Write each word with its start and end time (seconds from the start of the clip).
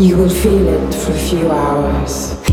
You 0.00 0.16
will 0.16 0.28
feel 0.28 0.68
it 0.68 0.94
for 0.94 1.12
a 1.12 1.18
few 1.18 1.50
hours. 1.50 2.47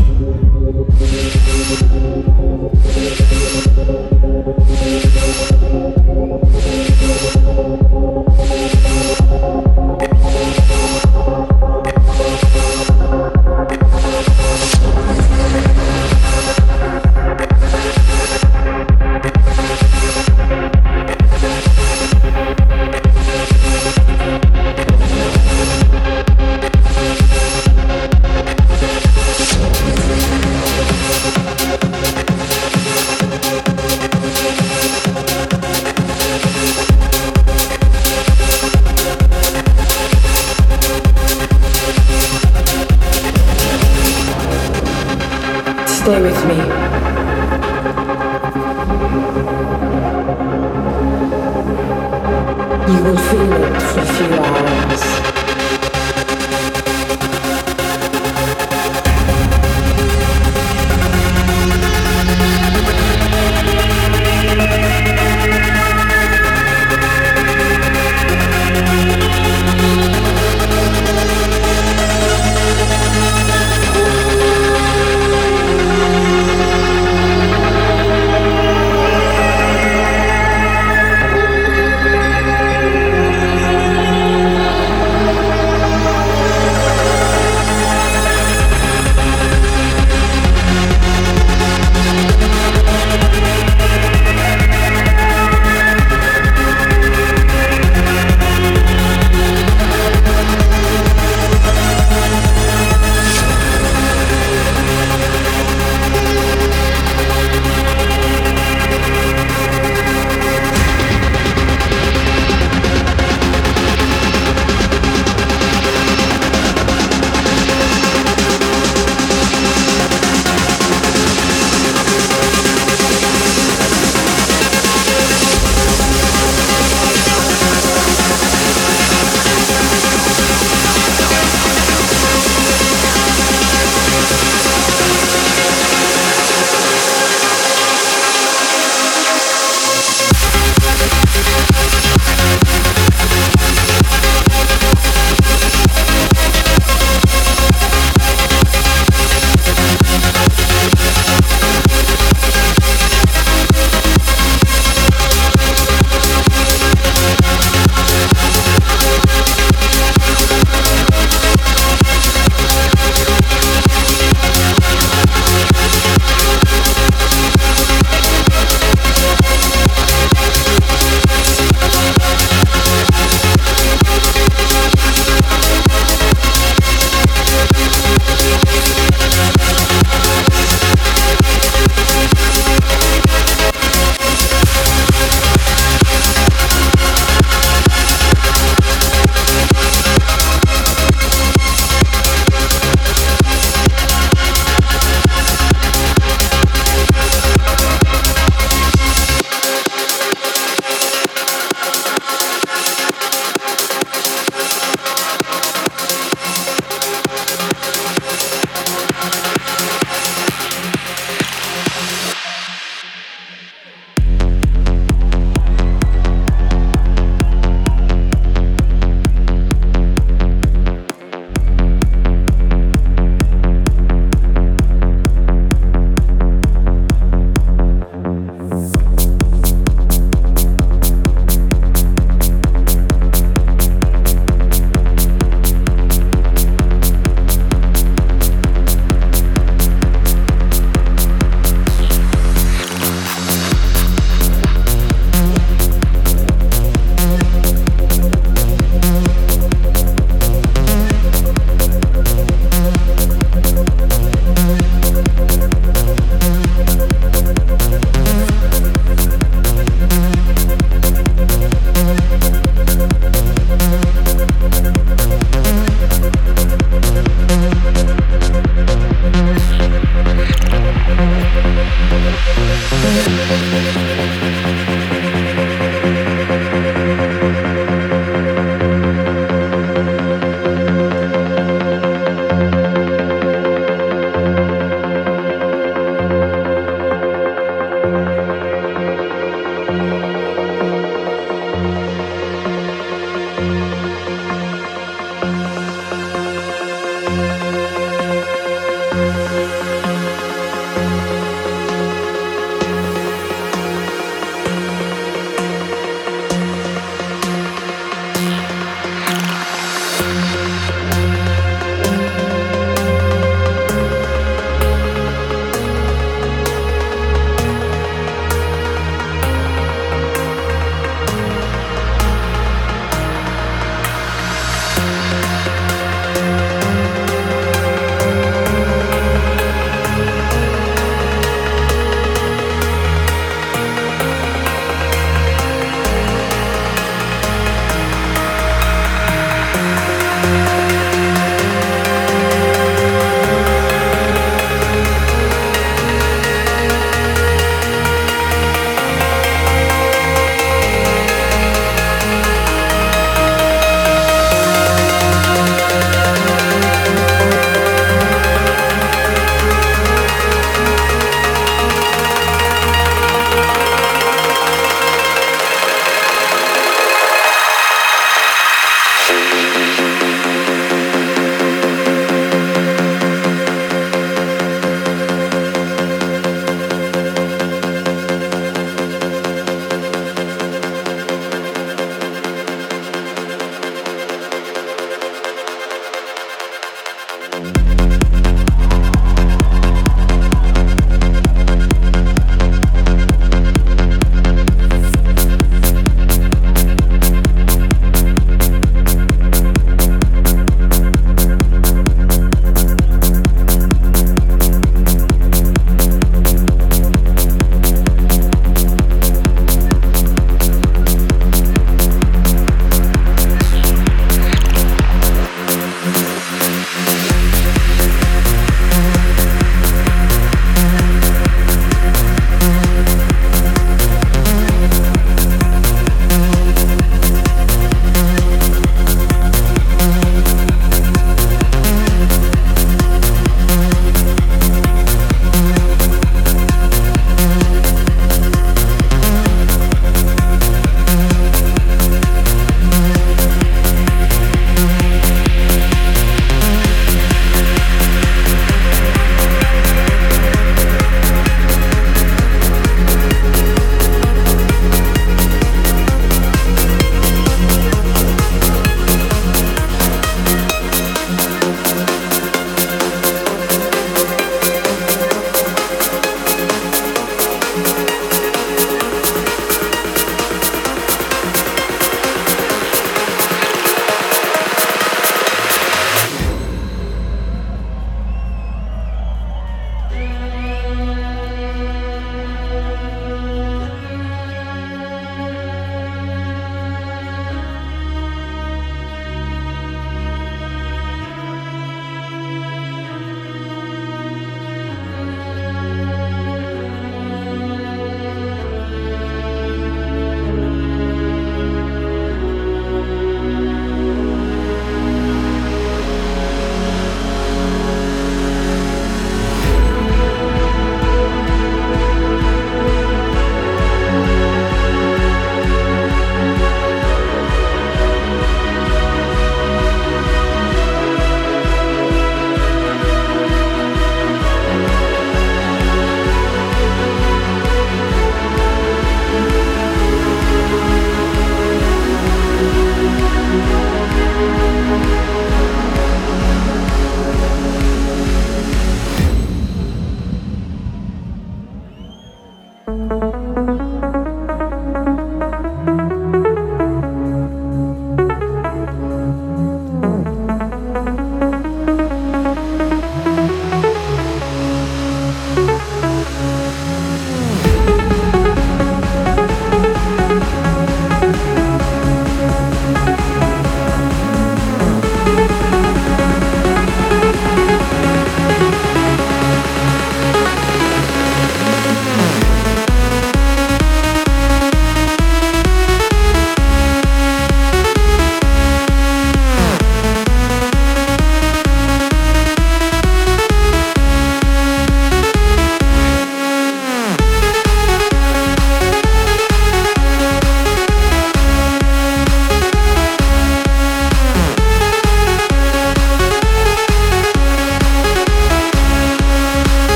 Stay 46.06 46.22
with 46.22 46.46
me. 46.46 46.65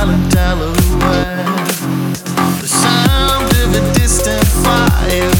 silent 0.00 0.32
Delaware. 0.32 1.44
The 2.60 2.68
sound 2.68 3.52
of 3.52 3.74
a 3.74 3.92
distant 3.92 4.46
fire. 4.46 5.39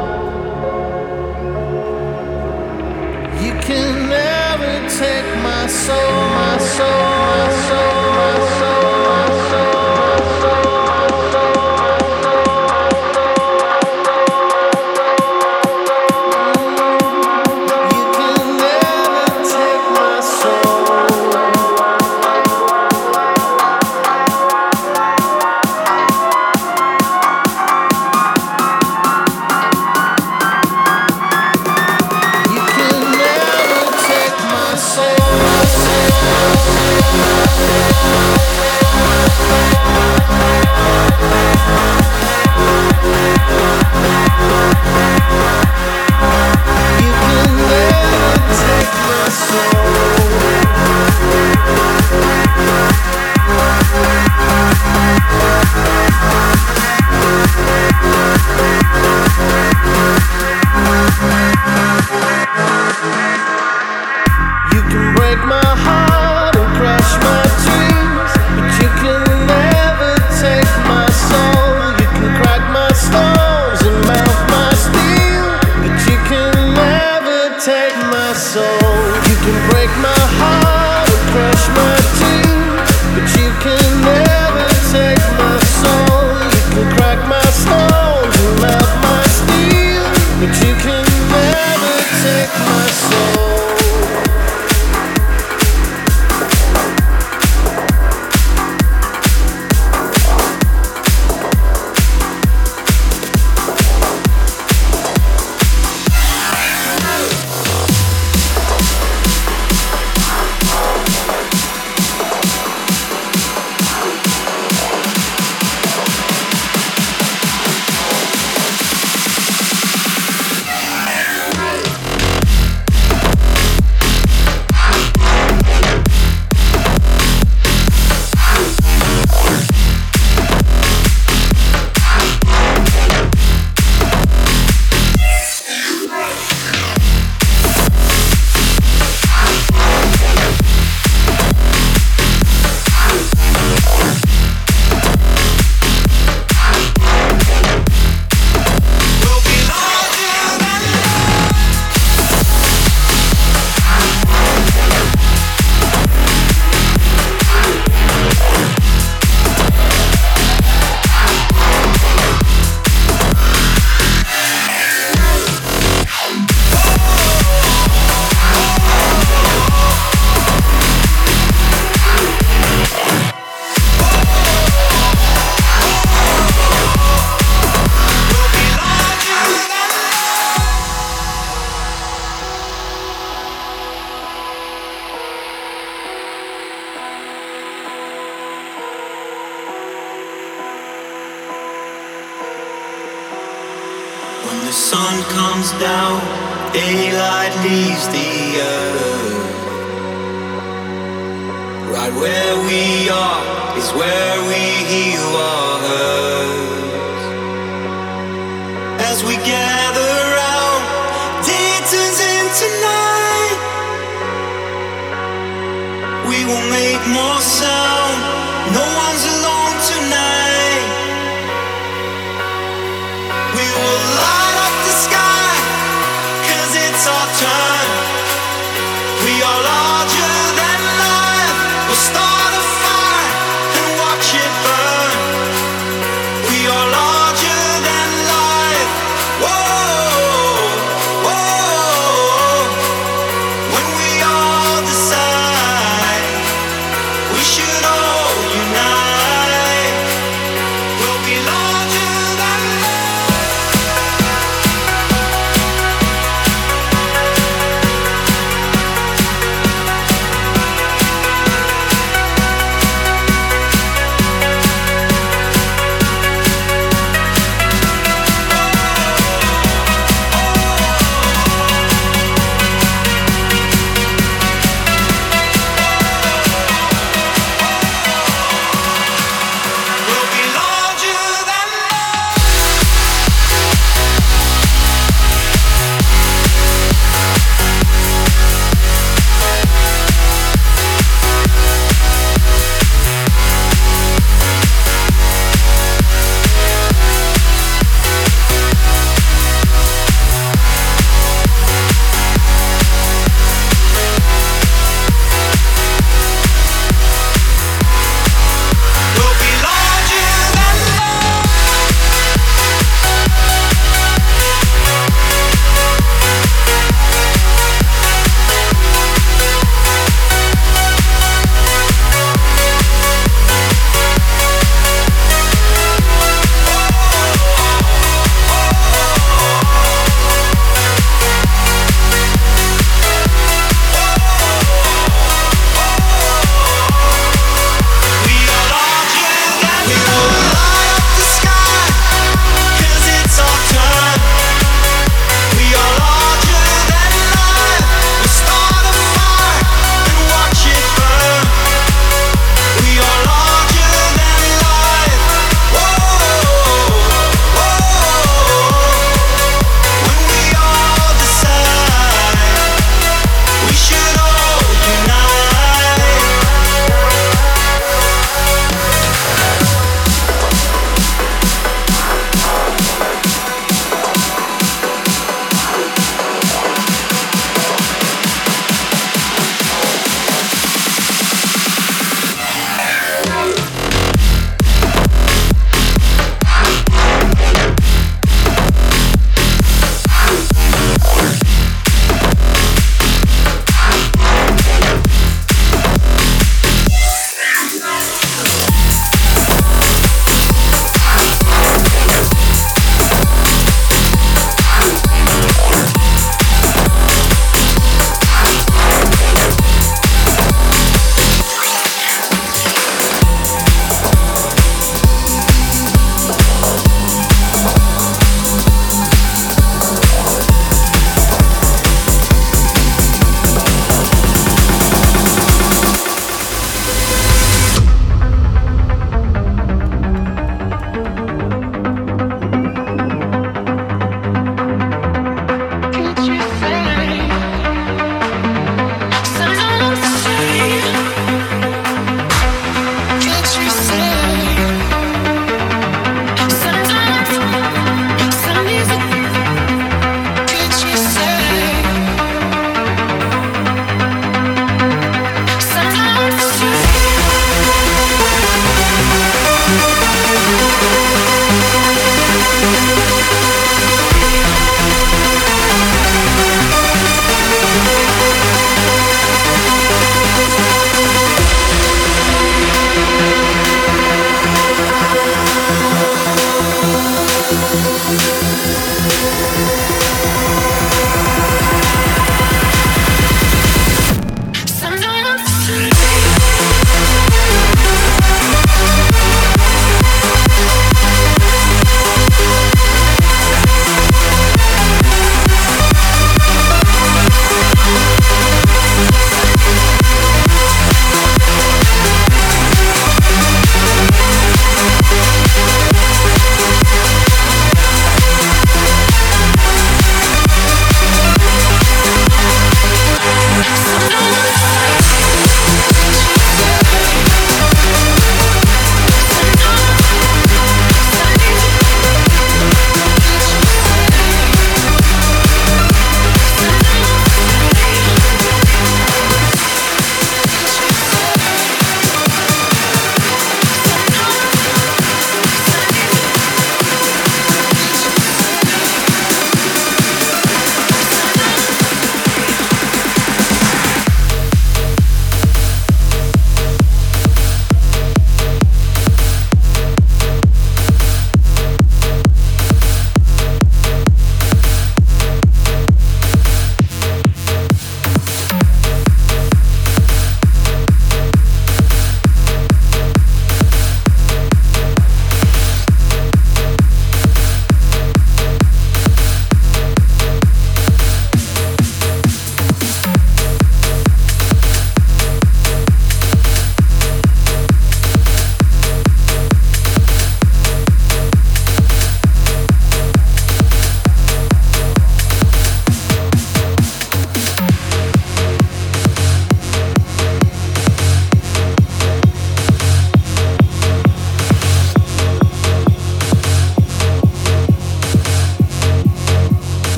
soul, 5.91 6.29
my 6.37 6.57
soul, 6.57 6.87
my 6.87 7.49
soul. 7.49 7.60